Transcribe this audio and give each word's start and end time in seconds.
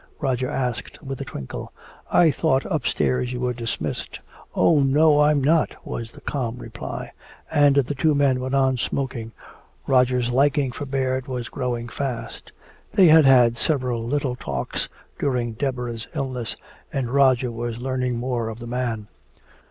Roger 0.19 0.49
asked 0.49 1.03
with 1.03 1.21
a 1.21 1.25
twinkle. 1.25 1.71
"I 2.11 2.31
thought 2.31 2.65
upstairs 2.65 3.31
you 3.31 3.39
were 3.41 3.53
dismissed." 3.53 4.19
"Oh 4.55 4.79
no, 4.79 5.19
I'm 5.21 5.43
not," 5.43 5.75
was 5.85 6.11
the 6.13 6.21
calm 6.21 6.57
reply. 6.57 7.11
And 7.51 7.75
the 7.75 7.93
two 7.93 8.15
men 8.15 8.39
went 8.39 8.55
on 8.55 8.77
smoking. 8.77 9.31
Roger's 9.85 10.31
liking 10.31 10.71
for 10.71 10.87
Baird 10.87 11.27
was 11.27 11.49
growing 11.49 11.87
fast. 11.87 12.51
They 12.91 13.09
had 13.09 13.25
had 13.25 13.59
several 13.59 14.01
little 14.01 14.35
talks 14.35 14.89
during 15.19 15.53
Deborah's 15.53 16.07
illness, 16.15 16.55
and 16.91 17.11
Roger 17.13 17.51
was 17.51 17.77
learning 17.77 18.17
more 18.17 18.49
of 18.49 18.57
the 18.57 18.65
man. 18.65 19.07